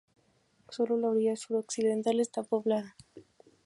[0.69, 2.95] Solo la orilla sur-occidental está poblada.